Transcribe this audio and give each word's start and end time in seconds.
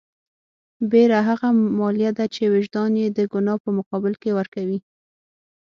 بېره 0.91 1.19
هغه 1.29 1.47
مالیه 1.79 2.11
ده 2.17 2.25
چې 2.35 2.51
وجدان 2.53 2.91
یې 3.01 3.07
د 3.17 3.19
ګناه 3.33 3.55
په 3.63 3.69
مقابل 3.77 4.13
کې 4.21 4.35
ورکوي. 4.37 4.79